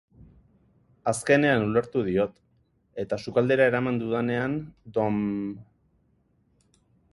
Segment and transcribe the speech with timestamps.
[1.11, 2.33] Azkenean ulertu diot,
[3.05, 4.57] eta sukaldera eraman dudanean
[4.99, 5.23] Dom...